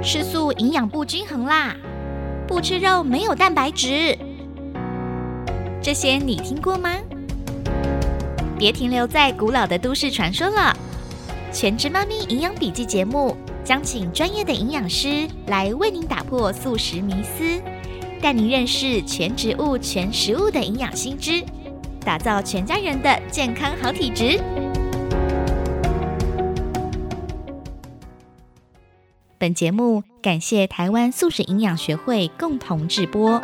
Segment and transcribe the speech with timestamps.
[0.00, 1.74] 吃素营养不均衡啦，
[2.46, 4.16] 不吃肉没有蛋白质，
[5.82, 6.94] 这些你听过吗？
[8.56, 10.74] 别停留在古老的都市传说了，
[11.54, 17.60] 《全职妈咪营养笔记》节目将请专业的营养师来为您打破素食迷思，
[18.22, 21.42] 带您认识全植物、全食物的营养新知，
[22.04, 24.40] 打造全家人的健康好体质。
[29.40, 33.40] 本节目感谢台湾素食营养学会共同制播。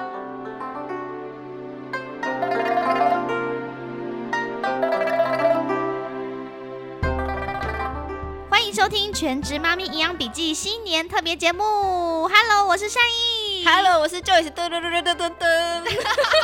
[8.50, 11.62] 欢迎收听《全职妈咪营养笔记》新年特别节目。
[11.62, 13.43] Hello，我是善意。
[13.66, 15.82] Hello，我是 Joyce，噔噔噔噔噔噔。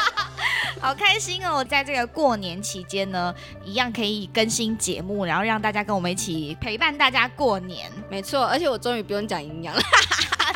[0.81, 1.63] 好开心哦！
[1.63, 7.93] 在这个过年期间呢，一样可以更新节目，然后让大家跟我们一起陪伴大家过年。
[8.09, 9.83] 没错，而且我终于不用讲营养了。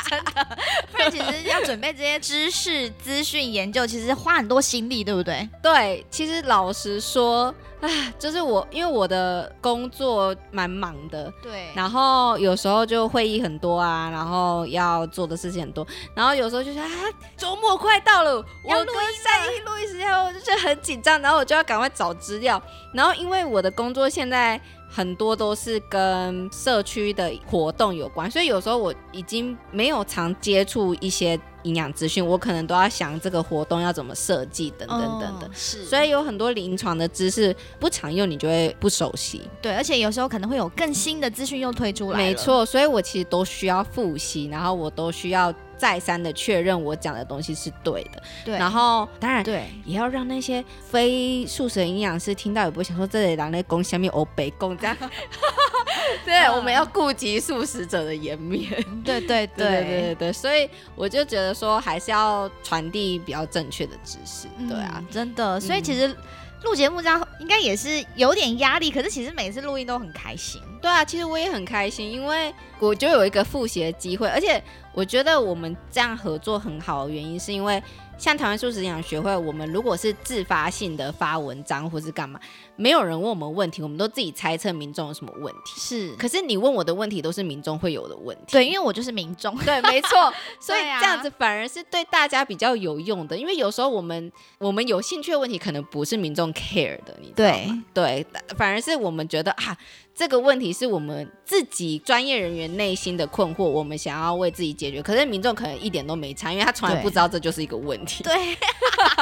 [0.07, 0.64] 不
[1.05, 5.49] 然其实要准备这些知识、资讯、研究，其实花很多心力，对不对？
[5.63, 7.89] 对，其实老实说，啊，
[8.19, 16.89] 就是我因为我的工作蛮忙的，对然后有时候就会议很多啊，然后要做的事情很多，然后有时候就是啊，
[17.37, 22.61] 周末快到了，我跟要录音录音时间，我就觉得很紧张，然后我就要赶快找资料，
[22.93, 24.61] 然后因为我的工作现在。
[24.95, 35.49] 很多都是跟社区的活动有关，所以有时候我已经没有常接触一些营养资讯，我可能都要想这个活动要怎么设计等等等等。
[35.49, 39.43] 哦是，所以有很多临床的知识不常用，你就会不熟悉。
[39.61, 45.53] 对，而且有时候可能会有更新的资讯又推出来，没，错，所以我其实都需要复习，然后我都需要
[45.85, 48.23] 再三的确认我讲的东西是对的。
[48.43, 54.97] 对，然后当然对，也要让那些非素食营养师听到，也不会想说这里人在攻下面欧北攻这样。
[56.25, 58.67] 对，嗯我们要顾及素食者的颜面。
[59.05, 64.49] 对对 对对对所以我就觉得说，还是要传递比较正确的知识。
[64.67, 66.17] 对啊，嗯真的，所以嗯其实
[66.63, 70.63] 录节目这样应该也是有点压力，可是其实每次录音都很开心。
[70.81, 74.63] 对啊，其实我也很开心，因为我就有一个复习的机会，而且
[74.95, 77.83] 我觉得我们这样合作很好的原因，是因为
[78.17, 82.39] 像台湾素食营养学会，我们如果是自发性的发文章或是干嘛，
[82.77, 85.81] 没有人问我们问题，我们都自己猜测民众有什么问题。
[85.81, 88.53] 是，可是你问我的问题都是民众会有的问题。
[88.53, 89.57] 对，因为我就是民众。
[89.59, 97.85] 对，没错，所以这样子反而是对大家比较有用的，因为有时候我们我们有兴趣的问题可能不是民众 care 的，你知道吗？
[97.93, 98.25] 对，
[98.57, 99.77] 反而是我们觉得啊，
[100.15, 108.23] 这个问题是我们自己专业人员内心的困惑，我们想要为自己解决，可是民众可能一点都没差，因为他从来不知道这就是一个问题。
[108.25, 108.57] 对，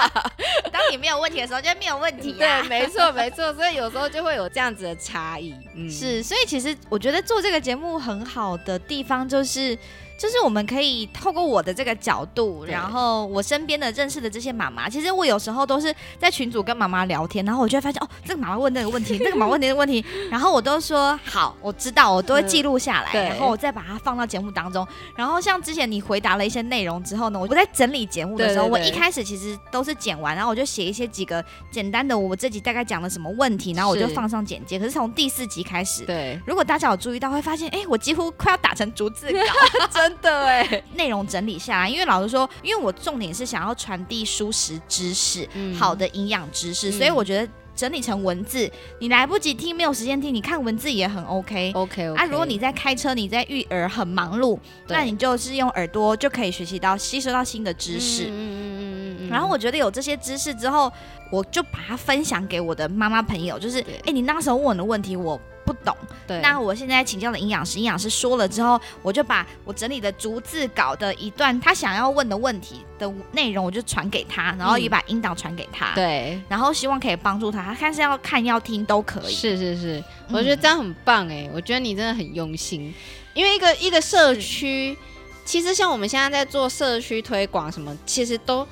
[0.70, 2.62] 当你没有问题的时候，就没有问题 对，啊。
[2.68, 5.54] 没错，没错，所以有时候就会有这样子的差异。
[5.74, 9.76] 嗯，是，所以其实我觉得做这个节目很好的地方就是。
[10.22, 24.86] 就是我们可以透过我的这个角度，然后我身边的认识的这些妈妈，其实我有时候都是在群组跟妈妈聊天，然后我就会发现哦，这个妈妈问那个问题， 那个妈妈问那个问题，然后我都说好，我知道，我都会记录下来，嗯然后我再把它放到节目当中。
[25.16, 28.82] 然后像之前你回答了一些内容之后呢，我在整理节目的时候，对对对。
[28.84, 34.78] 我一开始其实都是剪完，然后我就写一些几个简单的我这集大概讲了什么问题，然后我就放上简介。
[34.78, 39.38] 可是从第四集开始，对，如果大家有注意到，会发现，哎、我几乎快要打成逐字稿，
[39.90, 41.88] 真的哎，内容整理下来。
[41.88, 51.72] 因为老实说，因为我重点是想要传递舒适知识，嗯好的营养知识，嗯所以我觉得整理成文字，你来不及听，没有时间听，你看文字也很 OK。
[51.74, 52.14] OK。
[52.14, 54.58] 啊，如果你在开车，你在育儿很忙碌，
[54.88, 58.24] 那你就是用耳朵就可以学习到、吸收到新的知识。
[58.24, 60.92] 嗯嗯嗯然后我觉得有这些知识之后，
[61.30, 65.96] 我就把它分享给我的妈妈朋友，就是，对哎、你那时候问我的问题我不懂，
[66.26, 76.40] 对，那我现在请教了营养师，营养师说了之后，我就把我整理的逐字稿的一段他想要问的问题的内容，我就传给他，然后也把音档传给他，，嗯对。
[76.48, 82.92] 然后希望可以帮助他，他看是要看要听都可以，是是是，嗯我觉得这样很棒哎、我觉得你真的很用心，
[83.34, 84.96] 因为一个一个社区，
[85.44, 88.66] 其实像我们现在在做社区推广什么，其实都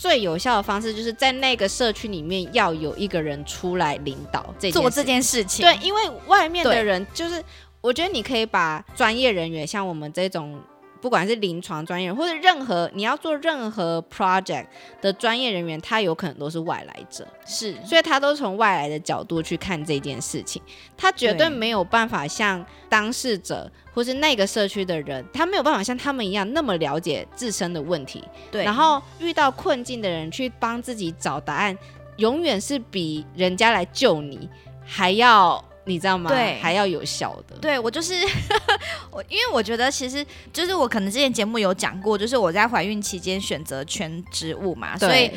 [0.00, 7.44] 最有效的方式就是在那个社区里面要有一个人出来领导这件做这件事情，对，因为外面的人就是，
[7.82, 10.58] 我觉得你可以把专业人员，像我们这种，
[11.00, 14.66] 不管是临床专业人，或者任何你要做任何 project
[15.00, 20.60] 的专业人员，他有可能都是外来者，是，所以他都从外来的角度去看这件事情，
[20.96, 21.50] 他绝对对。
[21.50, 31.76] 没有办法像当事者或是那个社区的人，他没有办法像他们一样那么了解自身的问题，对，然后遇到困境的人去帮自己找答案，
[32.16, 34.48] 永远是比人家来救你
[34.84, 35.64] 还要。
[35.90, 36.30] 你你知道吗？
[36.30, 37.56] 对还要有效的。
[37.56, 38.14] 对我就是
[39.10, 45.30] 我，因为我觉得其实就是我可能之前节目有讲过，就是我在怀孕期间选择全植物嘛，所以，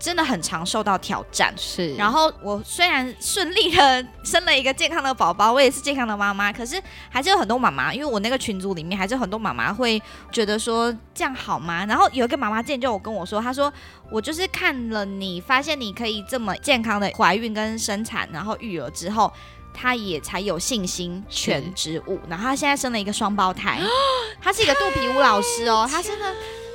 [0.00, 1.52] 真的很常受到挑战。
[1.56, 10.00] 是，然后我虽然顺利的 生了一个健康的宝宝，我也是健康的妈妈，可是还是有很多妈妈，因为我那个群组里面还是有很多妈妈会
[10.32, 11.84] 觉得说这样好吗？
[11.86, 13.72] 然后有一个妈妈之前就我跟我说，她说
[14.10, 19.32] 我就是看了你，发现你可以这么健康的怀孕跟生产，然后育儿之后。
[19.80, 23.80] 她也才有信心全植物，然后他现在生了一个双胞胎，
[24.42, 26.34] 他是一个肚皮舞老师哦，他生了。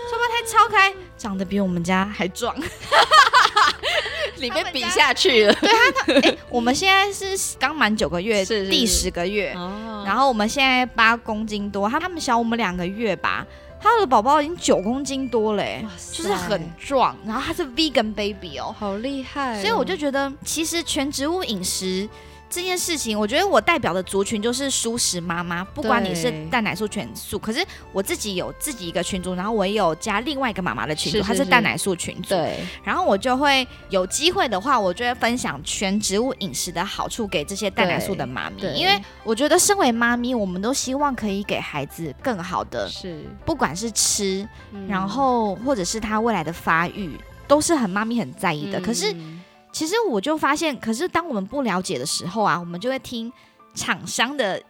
[0.09, 2.55] 双胞胎超可爱，长得比我们家还壮。
[4.37, 5.53] 里面比下去了。
[5.59, 8.87] 对他哎、我们现在是刚满九个月，第是是。
[8.87, 10.03] 是十个月，哦。
[10.05, 13.45] 然后我们现在八公斤多，他他们小我们两个月吧，
[13.81, 15.65] 他的宝宝已经九公斤多了、
[16.11, 22.07] 就是很壮，然后他是 vegan baby 哦，好厉害哦、所以我就觉得其实全植物饮食。
[22.53, 32.59] 这件事情，我觉得我代表的族群就是舒适妈妈，不管你是蛋奶素全素，可是我自己有自己一个群组，然后我也有加另外一个妈妈的群组，是是是她是蛋奶素群组，对。
[32.83, 44.87] 然后我就会有机会的话，我就会分享全植物饮食的好处给这些蛋奶素的妈咪，因为我觉得身为妈咪，我们都希望可以给孩子更好的，是，不管是吃，嗯。
[44.87, 47.17] 然后或者是他未来的发育，
[47.47, 48.79] 都是很妈咪很在意的。
[48.79, 49.42] 可是嗯
[49.73, 53.29] 其实我就发现，可是当我们不了解的时候啊，我们就会听
[53.73, 54.63] 厂商的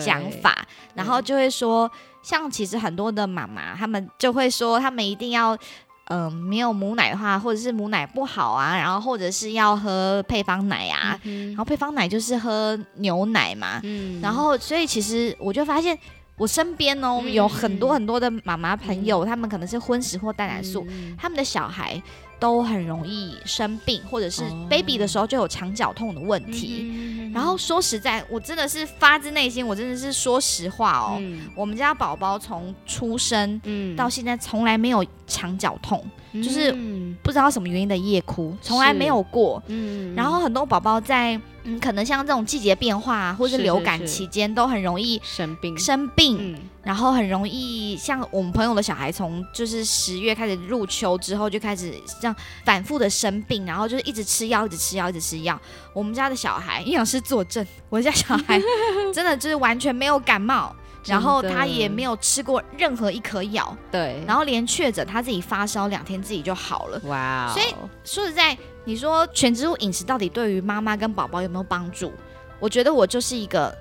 [0.00, 0.64] 讲法，
[0.94, 1.90] 然后就会说，
[2.22, 5.58] 像其实很多的妈妈，他们就会说，他们一定要。
[6.06, 14.20] 嗯、没有母奶的话，或者是母奶不好啊，然后或者是要喝配方奶啊，然嗯后配方奶就是喝牛奶嘛，嗯。
[14.20, 15.98] 然后所以其实我就发现，
[16.36, 22.02] 我身边哦、嗯有很多很多的妈妈朋友，他们可能是荤食或蛋奶素，嗯他们的小孩
[22.42, 26.90] 都很容易生病，或者是哦 baby 的时候就有肠绞痛的问题。
[26.90, 31.16] 嗯然后说实在，我真的是发自内心，我真的是说实话哦。
[31.20, 36.04] 嗯我们家宝宝从出生嗯到现在从来没有肠绞痛，
[36.34, 37.02] 就是嗯。
[37.22, 39.62] 不知道什么原因的夜哭，从来没有过。
[39.66, 40.14] 嗯。
[40.14, 45.78] 然后很多宝宝在嗯，可能像这种季节变化啊，或是是流感期间，都很容易生病。
[45.78, 46.58] 生病，嗯。
[46.82, 55.60] 然后很容易像我们朋友的小孩，从就是十月开始入秋之后就开始这样反复的生病，然后就是一直吃药，一直吃药，一直吃药。
[55.94, 58.60] 我们家的小孩，营养师作证，我家小孩
[59.14, 67.00] 真的就是完全没有感冒，然后他也没有吃过任何一颗药，对，然后连确诊他自己发烧两天自己就好了。
[67.04, 72.12] 哇哦，所以说实在，你说全植物饮食到底对于妈妈跟宝宝有没有帮助？
[72.60, 73.76] 我觉得我就是一个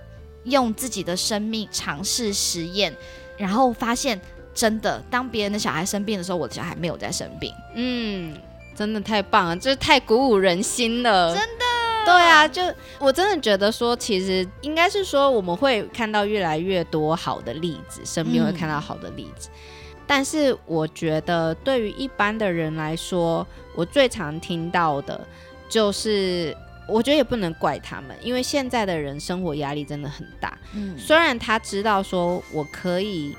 [0.46, 2.92] 用自己的生命尝试实验，
[3.38, 4.20] 然后发现
[4.56, 7.54] 真的，当别人的小孩生病的时候，我的小孩没有在生病。
[7.76, 8.36] 嗯，
[8.76, 11.66] 真的太棒了，这太鼓舞人心了，真的。
[12.06, 12.62] 对啊，就
[13.00, 19.50] 我真的觉得说，其实应该是说，我们会看到越来越多好的例子，身边会看到好的例子。
[20.08, 23.46] 但是我觉得，对于一般的人来说，
[23.76, 25.26] 我最常听到的
[25.70, 26.56] 就是，
[26.88, 30.58] 我觉得也不能怪他们，因为现在的人生活压力真的很大。
[30.74, 33.36] 嗯，虽然他知道说我可以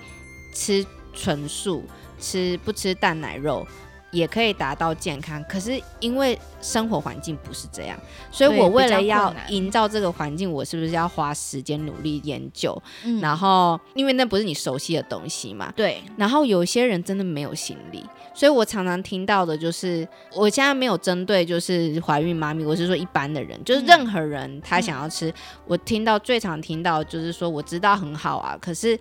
[0.55, 1.85] 吃纯素，
[2.19, 3.67] 吃不吃蛋奶肉，
[4.13, 7.99] 也可以达到健康，可是因为生活环境不是这样，
[8.31, 12.81] 所以我为了要营造这个环境，我是不是要花时间努力研究？
[13.05, 13.21] 嗯。
[13.21, 25.33] 然后因为那不是你熟悉的东西嘛，对，然后有些人真的没有心力，所以我常常听到的就是，我现在没有针对就是怀孕妈咪，我是说一般的人，就是嗯任何人他想要吃，
[25.67, 28.99] 我听到最常听到就是说，我知道很好啊，可是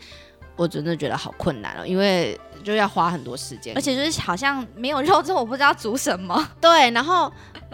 [0.62, 6.48] 我真的觉得好困难哦，因为就要花很多时间，而且就是好像没有肉之后，我不知道煮什么。
[6.62, 7.32] 对，然后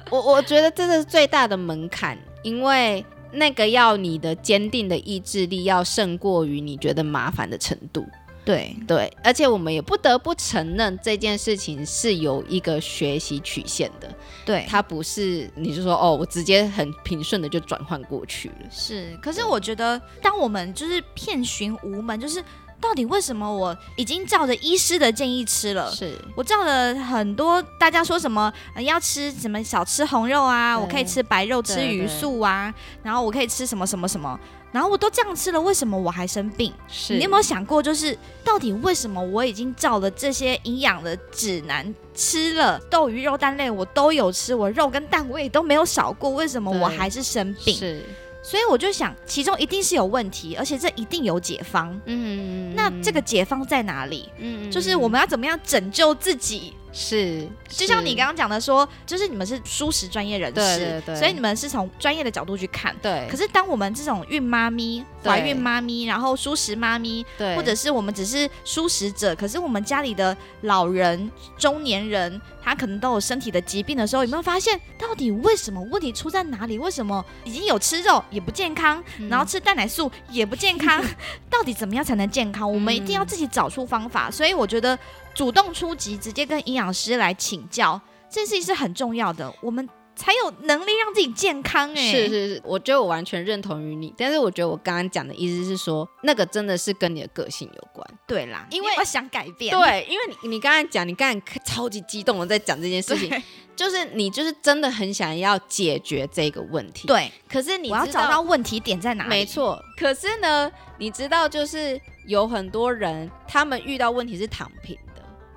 [0.09, 8.07] 我我觉得这是最大的门槛，因为那个要你的坚定的意志力要胜过于你觉得麻烦的程度。
[8.45, 14.09] 对，对，而且我们也不得不承认这件事情是有一个学习曲线的，
[14.45, 18.55] 对，它不是你就说哦，我直接很平顺的就转换过去了。
[18.71, 22.41] 是，可是我觉得，当我们就是遍寻无门，就是
[22.79, 34.39] 到底为什么我已经照着医师的建议吃了，是，我照了很多大家说什么、呃要吃什么少吃红肉啊，我可以吃白肉，吃鱼素啊，然后我可以吃什么什么什么，
[34.71, 36.71] 然后我都这样吃了，为什么我还生病？
[36.87, 37.15] 是。
[37.15, 47.75] 你有没有想过，就是到底为什么我已经照了这些营养的指南吃了豆鱼肉蛋类，我都有吃，我肉跟蛋我也都没有少过，为什么我还是生病？
[47.75, 48.03] 是，
[48.49, 51.99] 所以我就想，其中一定是有问题，而且这一定有解方。
[52.05, 54.29] 嗯，那这个解方在哪里？
[54.37, 62.95] 嗯就是我们要怎么样拯救自己，是，就像你刚刚讲的说，就是你们是舒适专业人士，对对对所以你们是从专业的角度去看。
[63.03, 76.79] 对，可是当我们这种孕妈咪、怀孕妈咪，然后舒适妈咪，对，或者是我们只是舒适者，可是我们家里的老人、中年人，他可能都有身体的疾病的时候，有没有发现到底为什么问题出在哪里？
[76.79, 80.99] 为什么已经有吃肉也不健康，嗯然后吃蛋奶素也不健康？
[81.47, 82.71] 到底怎么样才能健康？
[82.71, 84.31] 我们一定要自己找出方法。
[84.31, 84.97] 所以我觉得
[85.37, 98.03] 主动出击，直接跟营养师来请教，这件事情是很重要的，我们才有能力让自己健康、哎，是是是，我觉得我完全认同于你，但是我觉得我刚刚讲的意思是说，那个真的是跟你的个性有关。
[98.25, 103.31] 对啦，因为我想改变，对，因为你你刚才讲，你刚才超级激动的在讲这件事情，
[103.75, 109.29] 就是你就是真的很想要解决这个问题。，对，可是你我要找到问题点在哪里。
[109.29, 115.06] 没错，可是呢，你知道就是有很多人他们遇到问题是躺平的。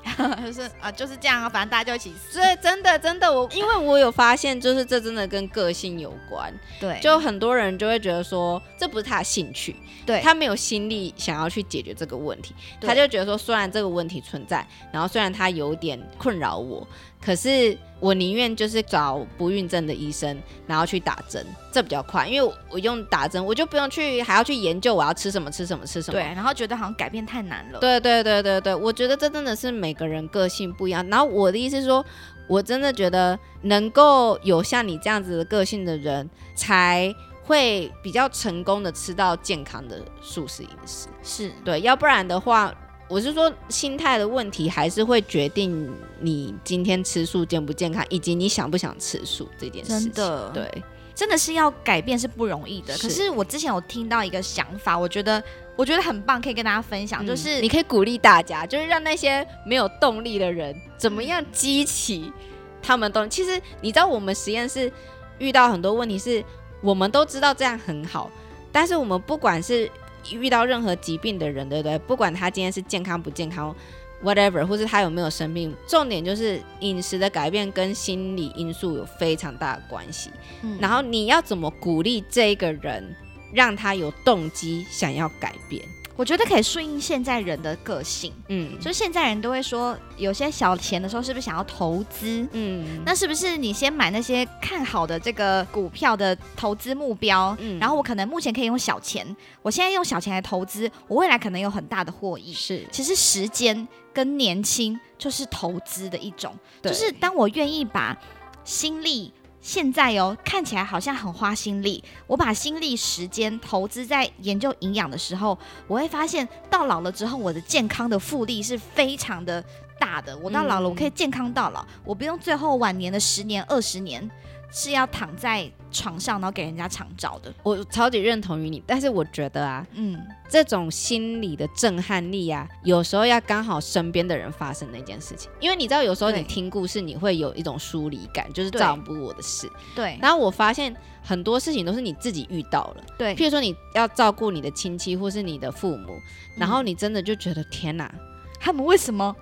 [0.44, 2.40] 就是啊，就是这样啊，反正大家就一起死。
[2.40, 6.52] 所以真的真的，我因为我有发现，就是这真的跟个性有关。
[6.78, 9.76] 对，就很多人就会觉得说，这不是他的兴趣，
[10.06, 16.86] 对他没有心力想要去解决这个问题，他就觉得说，虽然这个问题存在，然后虽然他有点困扰我，
[17.20, 26.18] 可是我宁愿就是找不孕症的医生，然后去打针，这比较快，因为我我用打针，我就不用去还要去研究我要吃什么吃什么吃什么。
[26.18, 27.78] 对，然后觉得好像改变太难了。
[27.78, 31.06] 对对对对对，我觉得这真的是每个人个性不一样。
[31.08, 32.04] 然后我的意思是说，
[32.48, 41.08] 我真的觉得能够有像你这样子的个性的人，才会比较成功的吃到健康的素食饮食。
[41.22, 42.72] 是，对，要不然的话，
[43.10, 50.00] 我是说心态的问题，还是会决定你今天吃素健不健康，以及你想不想吃素这件事情。
[50.04, 52.96] 真的对，真的是要改变是不容易的。
[52.96, 55.42] 是可是我之前有听到一个想法，我觉得
[55.74, 62.32] 我觉得很棒，可以跟大家分享，就嗯是你可以鼓励大家，就是让那些没有动力的人，怎么样激起
[62.80, 63.28] 他们动力。
[63.28, 64.90] 其实你知道，我们实验室
[65.38, 66.44] 遇到很多问题是，
[66.80, 68.30] 我们都知道这样很好，
[68.70, 69.90] 但是我们不管是
[70.32, 71.98] 遇到任何疾病的人，对不对？
[72.00, 73.74] 不管他今天是健康不健康。
[74.22, 80.30] whatever，或是他有没有生病，重点就是饮食的改变跟心理因素有非常大的关系。
[80.60, 83.16] 嗯然后你要怎么鼓励这个人，
[83.50, 85.82] 让他有动机想要改变？
[86.20, 92.46] 我觉得可以顺应现在人的个性，嗯，就是现在人都会说，有些小钱的时候是不是想要投资？
[92.52, 102.52] 嗯，那是不是你先买那些看好的这个股票的投资目标，嗯然后我可能目前可以用小钱，我现在用小钱来投资，我未来可能有很大的获益。
[102.52, 108.14] 是其实时间跟年轻就是投资的一种，对就是当我愿意把
[108.62, 109.32] 心力。
[109.60, 112.02] 现在哦，看起来好像很花心力。
[112.26, 119.62] 我把心力、时间投资在研究营养的时候，我会发现到老了之后，我的健康的复利是非常的
[119.98, 120.36] 大的。
[120.38, 124.28] 我到老了，我可以健康到老，我不用最后晚年的十年、二十年
[124.72, 127.52] 是要躺在床上，然后给人家长照的。
[127.62, 138.78] 我超级认同于你，但是我觉得啊，嗯，这种心理的震撼力啊，有时候要刚好身边的人发生那件事情，因为你知道，有时候你听故事，你会有一种疏离感，就是对。
[138.78, 139.70] 这样不我的事。
[139.94, 140.18] 对。
[140.22, 143.34] 然后我发现很多事情都是你自己遇到了，对。
[143.34, 146.18] 譬如说你要照顾你的亲戚或是你的父母，
[146.56, 148.12] 然后你真的就觉得天哪，
[148.60, 149.34] 他们为什么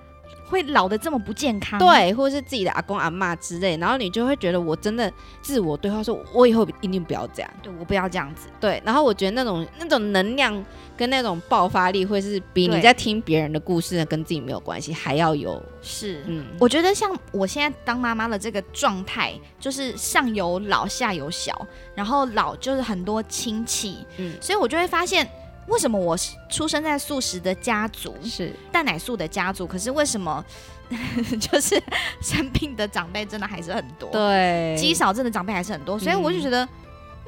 [0.49, 1.79] 会老得这么不健康？
[1.79, 7.51] 对，或者是自己的阿公阿嬷之类，然后你就会觉得我真的自我对话说，我以后一定不要这样。
[7.61, 8.47] 对，我不要这样子。
[8.59, 10.65] 对，然后我觉得那种那种能量
[10.97, 25.29] 跟那种爆发力，会是比你在听别人的故事跟自己没有关系还要有，是，嗯，我觉得像我现在当妈妈的这个状态，就是上有老下有小，然后老就是很多亲戚，嗯所以我就会发现，
[25.69, 26.17] 为什么我
[26.49, 30.43] 出生在素食的家族，是蛋奶素的家族，可是为什么
[31.39, 31.81] 就是
[32.21, 34.09] 生病的长辈真的还是很多？
[34.11, 36.67] 对，肌少症的长辈还是很多，所以我就觉得。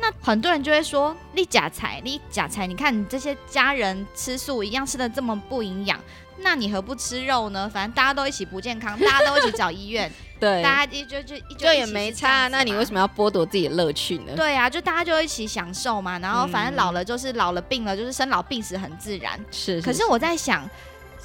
[0.03, 6.00] 那很多人就会说立假财，立假财，你看你这些家人吃素一样吃的这么不营养，
[6.43, 7.69] 那你何不吃肉呢？
[7.74, 13.00] 反正大家都一起不健康，大家都一起找医院， 对，大家就就就也没差，那你为什么？
[13.00, 14.33] 要剥夺自己的乐趣呢？
[14.36, 19.39] 对啊，就大家就一起享受嘛，然后反正嗯老了就是老了病了，就是生老病死很自然。
[19.51, 20.67] 是，可是我在想，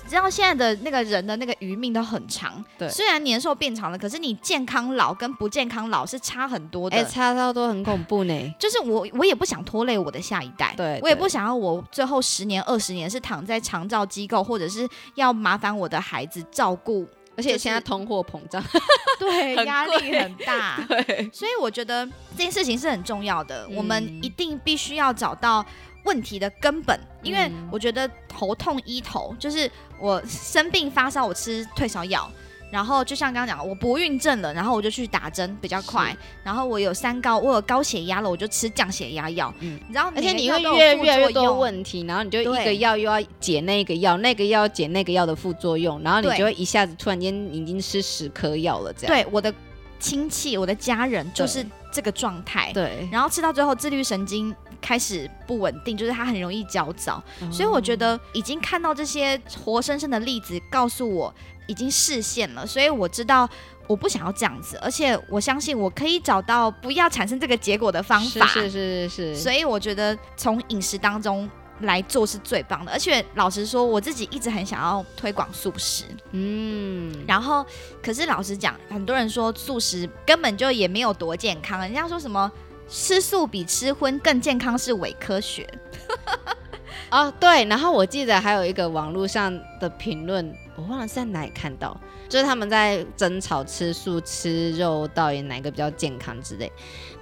[0.06, 6.96] 知道现在的那个人的那个余命都很长，对虽然年寿变长了，可是你健康老跟不健康老是差很多的。
[6.96, 8.34] 哎，差到都很恐怖呢。
[8.58, 18.62] 就是我，我也不想拖累我的下一代，对对我也不想要我最后十年、二十年是躺在长照机构，或者是要麻烦我的孩子照顾，而且现在通货膨胀，
[19.18, 20.78] 对很压力很大。
[20.88, 25.64] 对，所以我觉得这件事情是很重要的，嗯我们一定必须要找到
[26.06, 29.70] 问题的根本，因为嗯我觉得头痛医头，就是
[30.00, 32.30] 我生病发烧，我吃退烧药。
[32.68, 36.14] 然然后就像刚刚讲，我不孕症了，然后我就去打针比较快。
[36.44, 39.50] 然后我有三高，我有高血压了，我就吃降血压药。
[39.60, 49.16] 嗯你知道，而且你会越越来越多问题，然后你就一个药又要解那个药，那个药解那个药的副作用，然后你就会一下子突然间已经吃十颗药了，这样。
[49.16, 49.50] 对我的
[49.98, 52.70] 亲戚、我的家人就是这个状态。
[52.74, 57.22] 对，然后吃到最后，自律神经开始不稳定，就是他很容易焦躁。
[57.50, 61.34] 所以我觉得已经看到这些活生生的例子，告诉我
[61.66, 63.48] 已经视线了，所以我知道
[63.86, 68.46] 我不想要这样子，而且我相信我可以找到不要产生这个结果的方法。
[68.46, 71.48] 是是是是是，所以我觉得从饮食当中
[71.80, 72.92] 来做是最棒的。
[72.92, 77.64] 而且老实说，我自己一直很想要推广素食，嗯，然后
[78.02, 82.50] 可是老实讲，很多人说素食根本就也没有多健康，人家说什么。
[82.88, 85.68] 吃素比吃荤更健康是伪科学，
[87.10, 96.70] 哦对，然后我记得还有一个网络上的评论，我忘了是在哪里看到，就是他们在争吵吃素吃肉到底哪个比较健康之类。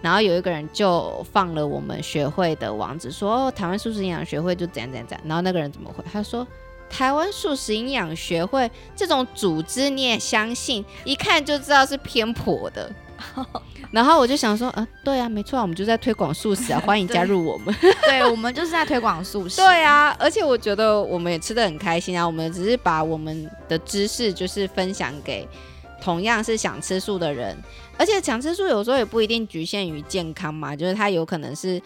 [0.02, 5.26] 然后有一个人就放了我们学会的网址，说、哦、台湾素食营养学会就怎样怎样怎样。
[5.26, 6.04] 然后那个人怎么回？
[6.12, 6.46] 他说。
[6.90, 12.88] 台湾素食营养学会这种组织你也相信，一看就知道是偏颇的。
[13.94, 17.72] 然后我就想说，呃，对啊，没错啊，我们就在推广素食啊， 欢迎加入我们。
[18.04, 19.58] 对我们就是在推广素食。
[19.58, 25.48] 对啊，而且我觉得我们也吃的很开心啊，我们只是把我们的知识就是分享给
[26.02, 27.56] 同样是想吃素的人，
[27.96, 31.80] 而且想吃素有时候也不一定局限于健康嘛，就是它有可能是。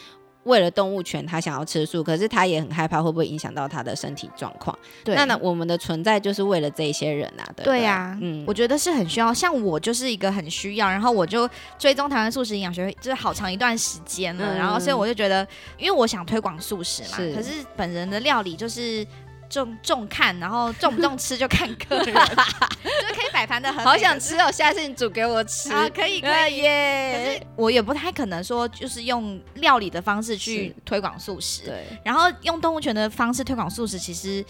[0.49, 4.77] 为了动物权，他想要吃素，可是他也很害怕会不会影响到他的身体状况。
[5.05, 9.33] 对，那呢，我们的存在就是为了这一些人啊，对不对对呀、嗯，我觉得是很需要。
[9.33, 14.55] 像我就是一个很需要，然后我就追踪台湾素食营养学会，就是好长一段时间了。
[14.55, 19.07] 嗯然后所以我就觉得，因为我想推广素食嘛，是可是本人的料理就是
[19.49, 25.73] 重重看，然后重不重吃就看个 人，就可以摆盘的很好想吃哦，下次你煮给我吃。
[25.73, 26.61] 啊，可以可啊以。
[26.61, 27.39] 可耶！
[27.41, 34.45] 是我也不太可能说，就是用料理的方式去推广素食，对，然后用动物权的方式推广素食，其实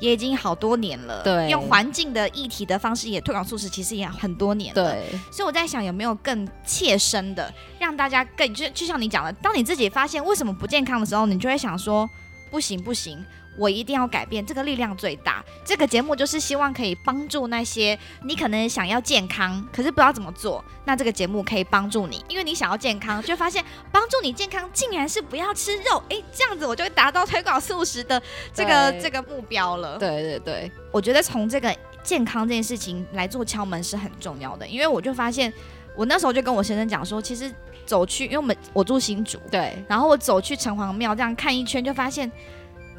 [0.00, 1.22] 也已经好多年了。
[1.22, 4.82] 对用环境的议题的方式也推广素食，其实也很多年了。
[4.82, 12.08] 对，所以我在想，有没有更切身的，让大家更就就像你讲的，当你自己发现为什么不健康的时候，你就会想说，
[12.50, 13.22] 不行不行。
[13.58, 15.44] 我一定要改变，这个力量最大。
[15.64, 20.64] 这个节目就是希望可以帮助那些你可能想要健康，可是不知道怎么做。
[20.84, 26.02] 那这个节目可以帮助你，因为你想要健康，就发现帮助你健康竟然是不要吃肉。
[26.08, 28.22] 诶，这样子我就会达到推广素食的
[28.54, 29.98] 这个这个目标了。
[29.98, 35.52] 对对对，我觉得从这个健康这件事情来做敲门是很重要的，因为我就发现，
[35.96, 37.52] 我那时候就跟我先生讲说，其实
[37.84, 42.30] 走去，因为我们我住新竹，对，然后我走去城隍庙这样看一圈，就发现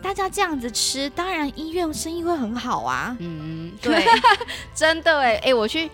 [0.01, 3.15] 大家这样子吃，当然医院生意会很好啊。
[3.19, 4.05] 嗯，对，
[4.73, 5.89] 真的哎哎，我去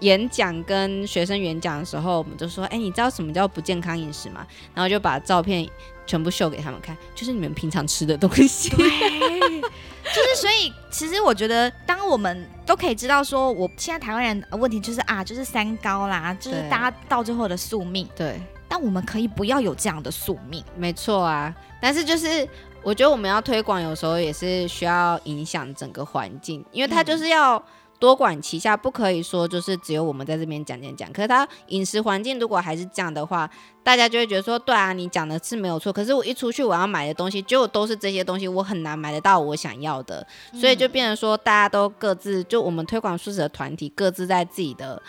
[0.00, 4.46] 演讲跟学生演讲的时候，我们就说，哎，你知道什么叫不健康饮食吗？
[4.74, 5.66] 然后就把照片
[6.06, 8.68] 全部秀给他们看，就是你们平常吃的东西。
[8.68, 20.62] 就是所以，其实我觉得，当我们都可以知道说，我现在台湾人的问题就是啊，就是三高啦，就是大家到最后的宿命，对，但我们可以不要有这样的宿命。
[20.76, 21.52] 没错啊。
[21.78, 22.48] 但是就是
[22.86, 27.60] 我觉得我们要推广，有时候也是需要影响整个环境，因为它就是要。
[27.98, 31.10] 多管齐下，不可以说就是只有我们在这边讲讲讲。
[31.14, 33.48] 可是它饮食环境如果还是这样的话，
[33.82, 35.90] 大家就会觉得说，对啊，你讲的是没有错。
[35.90, 40.26] 可是我一出去我要买的东西，结果都是这些东西，我很难买得到我想要的。
[40.52, 45.00] 所以就变成说，大家都各自就我们推广素食的团体，各自在自己的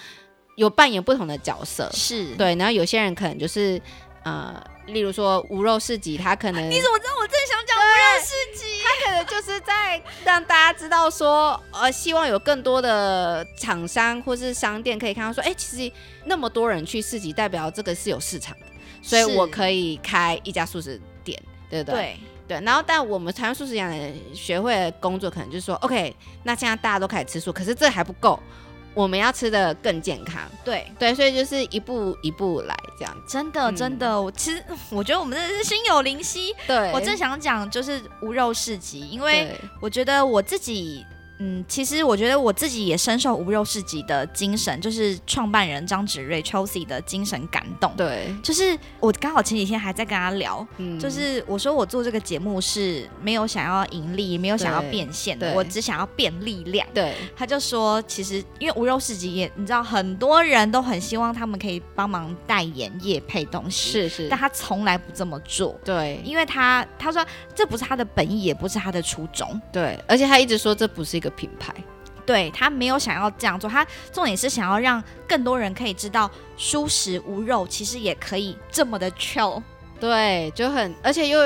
[0.55, 1.89] 有扮演不同的角色。
[1.91, 3.81] 是，对，然后有些人可能就是
[4.23, 7.36] 呃，例如说无肉市集，他可能你怎么知道我正想讲无肉
[8.19, 8.65] 市集？
[9.05, 15.91] 可能就是在让大家知道说，呃，希望有更多的厂商或是商店可以看到说，哎、其实
[16.25, 18.65] 那么多人去市集，代表这个是有市场的，
[19.01, 22.17] 所以我可以开一家素食店，对不对？
[22.47, 28.39] 对，对，然后但我们台湾素食营养学会的工作可能就是说，OK，那现在大家都开始吃素，可是这还不够，
[28.97, 33.15] 我们要吃的更健康，对，对，所以就是一步一步来这样。
[33.27, 36.55] 真的嗯真的，我其实 我觉得我们真的是心有灵犀。
[36.65, 41.05] 对，我正想讲就是无肉市集，因为我觉得我自己。
[41.39, 56.87] 嗯，其实我觉得我自己也深受无肉市集的精神，就是创办人张芷睿 Chelsea 的精神感动。，对，就是我刚好前几天还在跟他聊，嗯就是我说我做这个节目是没有想要盈利，没有想要变现的，我只想要变力量。
[56.93, 69.59] 对他就说，其实因为无肉市集也，你知道很多人都很希望他们可以帮忙代言、业配东西，是是但，他从来不这么做，对因为他他说这不是他的本意，也不是他的初衷。
[69.71, 71.73] 对，而且他一直说这不是一个品牌，
[72.25, 79.61] 对他没有想要这样做，他重点是想要让更多人可以知道舒食无肉其实也可以这么的 chill。
[79.99, 81.39] 对，就很，而且又，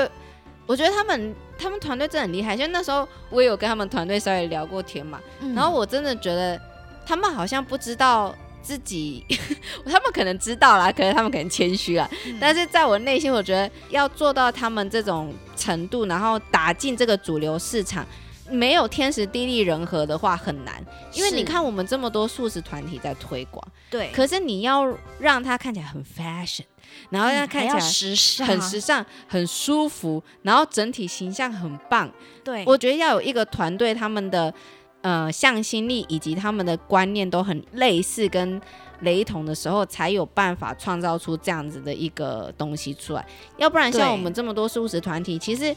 [0.66, 2.56] 我觉得他们他们团队真的很厉害。
[2.56, 6.60] 就那时候我也有跟他们团队稍微聊过天嘛，嗯然后我真的觉得
[7.06, 9.24] 他们好像不知道自己，
[9.86, 18.06] 他们可能知道啦，可能他们可能谦虚啦，嗯但是在我内心，我觉得要做到他们这种程度，然后打进这个主流市场。
[18.50, 24.86] 没有天时地利人和的话很难，因为你看我们这么多素食团体在推广，对，可是你要
[25.18, 26.64] 让它看起来很 fashion，
[27.10, 32.10] 然后让它看起来时尚，很时尚、很舒服，然后整体形象很棒。
[32.42, 34.52] 对，我觉得要有一个团队，他们的
[35.02, 38.60] 呃向心力以及他们的观念都很类似跟
[39.00, 43.24] 雷同的时候，才有办法创造出这样子的一个东西出来。
[43.56, 45.74] 要不然像我们这么多素食团体，其实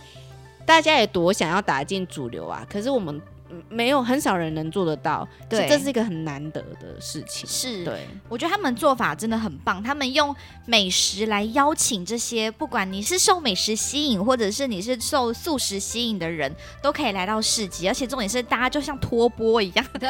[0.65, 3.21] 大家也多想要打进主流啊，可是我们。
[3.49, 5.67] 嗯没有很少人能做得到，对。
[5.67, 7.47] 这是一个很难得的事情。
[7.47, 7.83] 是。
[7.83, 20.09] 对，我觉得他们做法真的很棒，他们用美食来邀请这些，不管你是受美食吸引，或者是你是受素食吸引的人，都可以来到市集，而且重点是大家就像托钵一样， 对，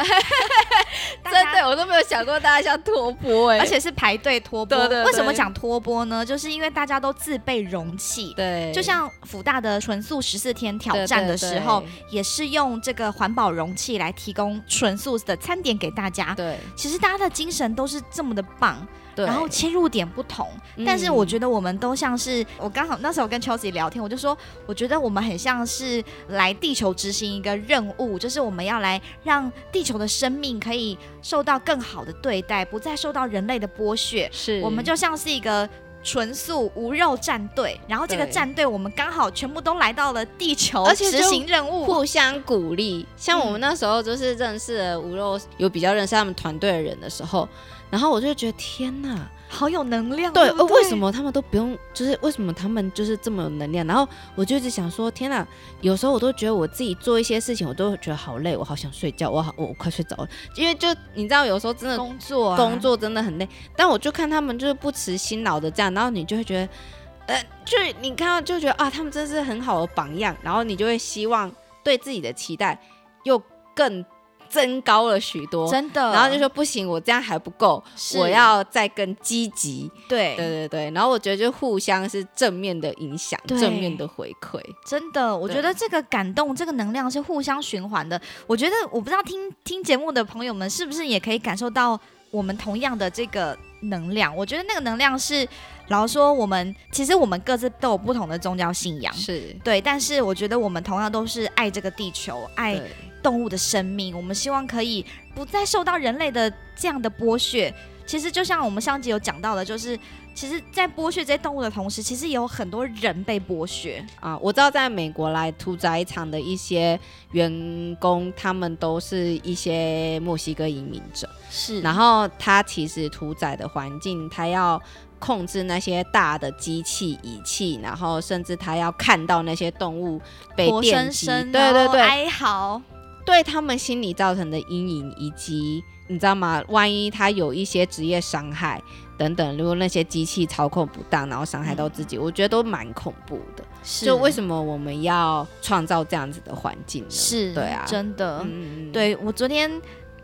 [1.23, 4.77] 真的，我都没有想过大家像托钵哎、而且是排队托钵。
[4.79, 5.05] 对对对。
[5.05, 6.25] 为什么讲托钵呢？
[6.25, 8.33] 就是因为大家都自备容器。
[8.35, 16.35] 对，就像福大的纯素十四天挑战的时候，也是用这个环保容器来提供纯素的餐点给大家。
[16.35, 18.85] 对其实大家的精神都是这么的棒，
[19.15, 20.49] 对，然后切入点不同，
[20.85, 34.29] 但是我觉得得我们都像是我刚好那时候跟 Chelsea 聊天，我就说，我觉得我们很像是来地球执行一个任务，就是我们要来让地球的生命可以受到更好的对待，不再受到人类的剥削。
[34.31, 35.69] 是我们就像是一个。
[36.05, 41.83] 纯素无肉战队，然后这个战队我们刚好全部都来到了地球，执而且执行任务。
[41.83, 43.05] 互相鼓励。
[43.17, 47.49] 像我们嗯那时候就是认识了无肉，有比较认识他们团队的人的时候，
[47.89, 51.77] 然后我就觉得天哪，好有能量，对，为什么他们都不用？
[51.93, 53.85] 就是为什么他们就是这么有能量？
[53.85, 55.47] 然后我就一直想说，天哪！
[55.81, 62.57] 有时候我都觉得我自己做一些事情，我都觉得好累，我好想睡觉，我好我我快睡着了，因为就你知道，有时候真的 工作、啊？
[62.57, 71.51] 工作真的很累，但我就看他们就是不辞辛劳的这样，然后你就会觉得，呃，就你看到就觉得啊，他们真是很好的榜样，然后你就会希望
[71.83, 72.79] 对自己的期待
[73.23, 73.41] 又
[73.75, 74.03] 更
[74.49, 77.83] 增高了许多，真的，然后就说不行，我这样还不够，
[78.17, 80.35] 我要再更积极，对。
[80.35, 88.19] 对对对，然后我觉得就互相是正面的影响，正面的回馈，真的，我觉得这个感动、这个能量是互相循环的。
[88.47, 91.99] 我觉得，我不知道听听节目的朋友们是不是也可以感受到
[92.31, 94.35] 我们同样的这个能量。
[94.35, 95.47] 我觉得那个能量是，
[95.87, 99.55] 老实说，我们其实我们各自都有不同的宗教信仰，是。
[99.63, 102.91] 对，但是我觉得我们同样都是爱这个地球，爱对
[103.25, 104.15] 动物的生命。
[104.15, 107.73] 我们希望可以不再受到人类的这样的剥削。
[108.05, 109.97] 其实就像我们上集有讲到的，就是
[110.35, 114.05] 其实，在剥削这些动物的同时，其实也有很多人被剥削。
[114.19, 116.99] 啊，我知道在美国来屠宰场的一些
[117.31, 121.27] 员工，他们都是一些墨西哥移民者。
[121.49, 124.79] 是然后他其实屠宰的环境，他要
[125.17, 130.21] 控制那些大的机器仪器，然后甚至他要看到那些动物
[130.55, 132.79] 被活电击，生生，对对对，哀嚎，
[133.25, 136.63] 对他们心理造成的阴影，以及你知道吗？
[136.67, 138.81] 万一他有一些职业伤害
[139.17, 143.63] 等等，如果那些机器操控不当，然后伤害到自己，我觉得都蛮恐怖的。
[143.83, 147.09] 是就为什么我们要创造这样子的环境呢？
[147.09, 149.71] 是，对啊真的，嗯，对我昨天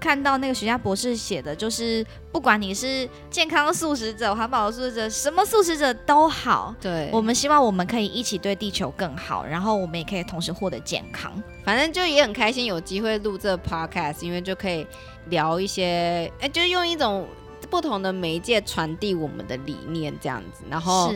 [0.02, 6.74] 看到那个徐家博士写的，就是不管你是健康素食者、环保素食者，什么素食者都好。
[6.82, 11.32] 对，我们希望我们可以一起对地球更好，然后我们也可以同时获得健康。
[11.64, 14.88] 反正就也很开心有机会录这 podcast，因为就可以
[15.30, 17.28] 聊一些，哎，就用一种
[17.70, 20.64] 不同的媒介传递我们的理念，这样子。
[20.68, 21.14] 然后，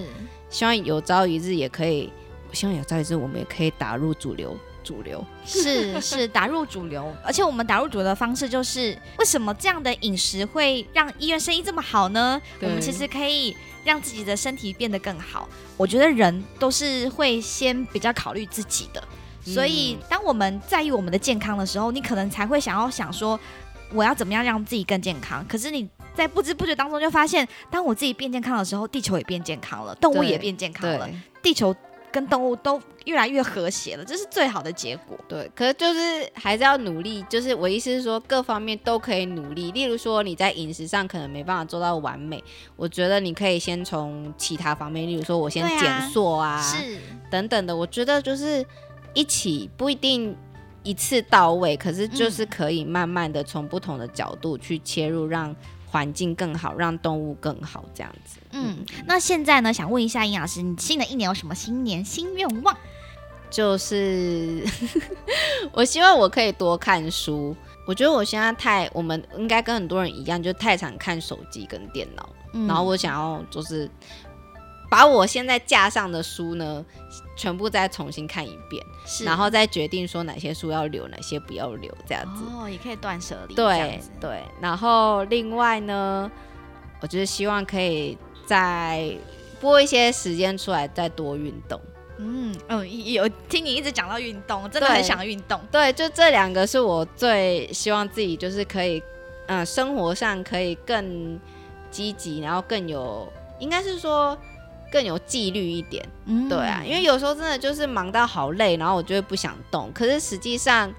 [0.51, 2.13] 希望有朝一日也可以，
[2.53, 5.25] 希望有朝一日我们也可以打入主流，主流。
[5.45, 12.39] 是是打入主流，而且我们打入主流的方式就是，为什么这样的饮食会让医院生意这么好呢？
[12.61, 15.49] 我们其实可以让自己的身体变得更好。
[15.75, 19.03] 我觉得人都是会先比较考虑自己的，
[19.43, 23.37] 所以当我们在意我们的健康的时候，你可能才会想要想说，
[23.91, 25.45] 我要怎么样让自己更健康。
[25.47, 31.09] 可是你在不知不觉当中就发现，当我自己变健康的时候，地球也变健康了，动物也变健康了，
[31.43, 31.75] 地球
[32.15, 35.17] 跟动物都越来越和谐了，这是最好的结果。
[35.27, 35.99] 对，可是就是
[36.33, 39.69] 还是要努力，就是我意思是说，各方面都可以努力。
[39.73, 42.41] 例如说你在饮食上可能没办法做到完美，
[42.77, 46.97] 我觉得你可以先从其他方面，例如说我先减塑啊，是，
[47.29, 48.65] 等等的，我觉得就是
[49.13, 50.33] 一起不一定
[50.83, 55.53] 一次到位，可是就是可以慢慢的从不同的角度去切入，让
[55.95, 58.37] 环境更好，让动物更好，这样子。
[58.51, 62.75] 嗯，那现在呢，想问一下营养师，你新的一年有什么新年新愿望？
[63.49, 64.61] 就是
[65.71, 67.55] 我希望我可以多看书。
[67.87, 72.27] 我觉得我现在太，我们应该跟很多人一样，就太常看手机跟电脑。
[72.51, 73.89] 嗯然后我想要就是
[74.89, 76.85] 把我现在架上的书呢，
[77.35, 78.85] 全部再重新看一遍，
[79.25, 82.43] 然后再决定说哪些书要留，哪些不要留，这样子。
[82.55, 86.29] 哦，也可以断舍离，对对，然后另外呢，
[87.01, 89.15] 我就是希望可以再
[89.59, 91.79] 拨一些时间出来，再多运动。
[92.17, 95.59] 嗯嗯，有听你一直讲到运动，真的很想运动。
[95.69, 99.03] 对，就这两个是我最希望自己就是可以，
[99.47, 101.37] 嗯、生活上可以更
[101.91, 103.27] 积极，然后更有，
[103.59, 104.37] 应该是说
[104.95, 106.07] 更有纪律一点。
[106.23, 109.91] 嗯对啊，因为有时候真的就是忙到好累，然后我就会不想动。
[109.93, 110.89] 可是实际上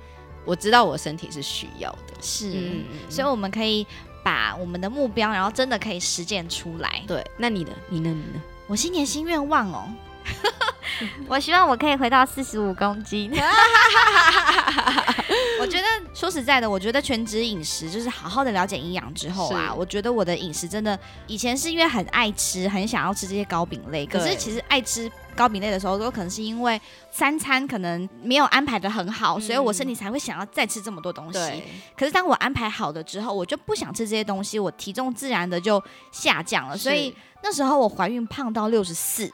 [0.45, 2.15] 我知道我身体是需要的。
[2.21, 3.87] 是，嗯，所以我们可以
[4.23, 7.03] 把我们的目标，然后真的可以实践出来。
[7.07, 7.71] 对，那你呢？
[7.89, 8.11] 你呢？
[8.11, 8.43] 你呢？
[8.67, 9.89] 我新年新愿望哦，
[11.29, 13.31] 我希望我可以回到四十五公斤。
[15.61, 31.62] 我觉得说实在的，我觉得全职饮食就是好好的了解营养之后啊，我觉得我的饮食真的以前是因为很爱吃，很想要吃这些糕饼类，可是其实爱吃糕饼类的时候，都可能是因为三餐可能没有安排的很好，所以我身体才会想要再吃这么多东西。
[31.97, 36.77] 可是当我安排好了之后，我就不想吃这些东西，我体重自然的就下降了。
[36.77, 39.33] 所以那时候我怀孕胖到六十四，是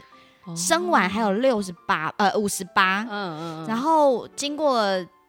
[0.57, 4.83] 生完还有六十八，呃五十八嗯，嗯嗯，然后经过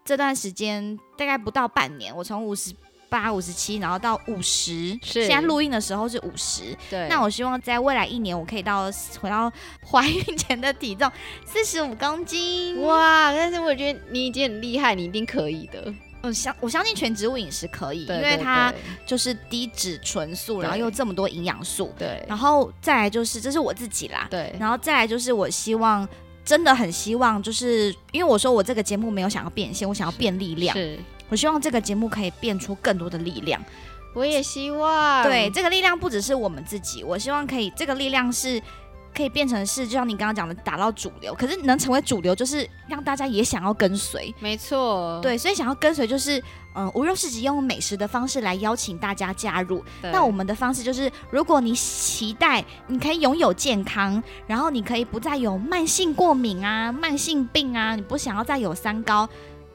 [0.03, 2.73] 这段时间，大概不到半年，我从五十
[3.09, 6.75] 八、五十七，然后到五十，是现在录音的时候是五十。
[6.89, 9.51] 对，那我希望在未来一年，我可以到回到
[9.85, 11.09] 怀孕前的体重
[11.45, 12.81] 四十五公斤。
[12.81, 15.93] 哇，但是我觉得你已经很厉害，你一定可以的。
[16.23, 18.73] 我相我相信全植物饮食可以，对，因为它
[19.05, 21.93] 就是低脂纯素，然后又这么多营养素。
[21.99, 24.25] 对然后再来就是，这是我自己啦。
[24.31, 26.07] 对然后再来就是，我希望
[26.45, 30.73] 真的很希望，就是因为我说我这个节目没有想要变现，我想要变力量。
[30.77, 33.61] 是，我希望这个节目可以变出更多的力量。
[34.15, 38.61] 我也希望对，这个力量不只是我们自己，我希望可以这个力量是
[39.15, 41.33] 可以变成是，就像你刚刚讲的，打到主流。
[41.33, 44.33] 可是能成为主流，就是让大家也想要跟随。
[44.39, 46.41] 没错，对，所以想要跟随就是，
[46.75, 49.83] 嗯，无肉市集用美食的方式来邀请大家加入。
[50.01, 59.29] 那我们的方式就是，如果你期待你可以拥有健康，然后你可以不再有慢性过敏啊、慢性病啊，你不想要再有三高。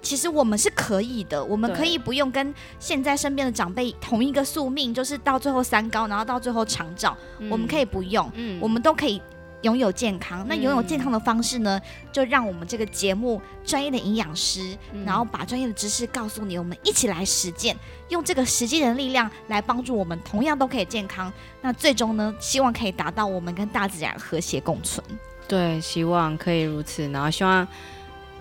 [0.08, 7.14] 其实我们是可以的，我们可以不用跟现在身边的长辈同一个宿命，就是到最后三高，然后到最后长照，
[7.50, 9.20] 我们可以不用，嗯我们都可以
[9.60, 10.46] 拥有健康。
[10.48, 11.78] 那拥有健嗯康的方式呢，
[12.10, 17.76] 就让我们这个节目专业的营养师，嗯然后把专业的知识告诉你，我们一起来实践，
[18.08, 21.30] 用这个实际的力量来帮助我们，同样都可以健康。
[21.60, 25.04] 那最终呢，希望可以达到我们跟大自然和谐共存。
[25.46, 27.68] 对，希望可以如此，然后希望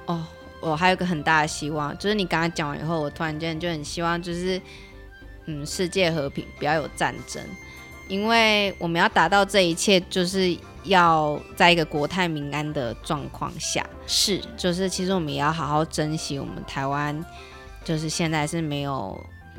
[0.05, 0.25] 哦，
[0.59, 4.61] 我还有个很大的希望，就是你刚刚讲完以后，我突然间就很希望，就是
[5.45, 7.41] 嗯，世界和平，不要有战争，
[8.07, 17.23] 因为我们要达到这一切，就是要在一个国泰民安的状况下，是，就是其实我们也要好好珍惜我们台湾，
[17.83, 19.17] 就是现在是没有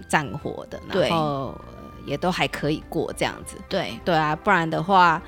[0.09, 1.61] 战火的，然后呃
[2.07, 3.57] 也都还可以过这样子。
[3.69, 5.23] 对，对啊，不然的话，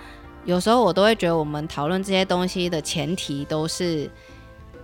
[0.45, 4.11] 有时候我都会觉得我们讨论这些东西的前提都是，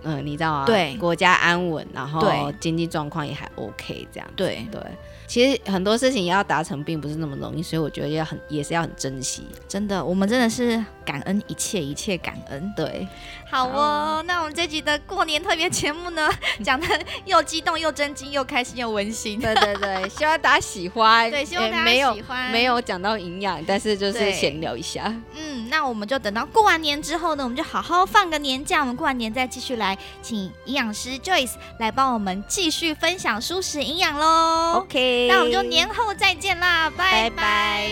[0.03, 0.65] 嗯、你知道啊？
[0.65, 4.33] 对国家安稳，然后对经济状况也还 OK 这样子。
[4.35, 4.81] 对，对，
[5.27, 9.45] 其实很多事情要达成并不是那么容易，所以我觉得要很也是要很珍惜。
[9.67, 12.73] 真的，我们真的是感恩一切，一切感恩。
[12.75, 13.07] 对，
[13.49, 16.29] 好哦，那我们这集的过年特别节目呢，
[16.63, 16.87] 讲的
[17.25, 19.39] 又激动又震惊又开心又温馨。
[19.39, 21.29] 对对对， 希望大家喜欢。
[21.29, 22.51] 对，希望大家喜欢。
[22.51, 25.13] 没有讲到营养，但是就是闲聊一下。
[25.35, 28.81] 嗯，那我们就等到过完年之后呢，我们就好好放个年假。
[28.81, 29.86] 我们过完年再继续来
[30.21, 34.81] 请营养师 Joyce 来帮我们继续分享舒适营养喽。
[34.81, 37.89] OK，那我们就年后再见啦，拜拜拜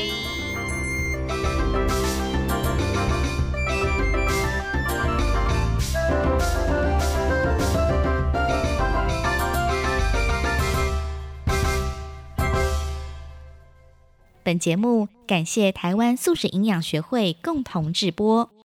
[14.43, 18.51] 本节目感谢台湾素食营养学会共同制播。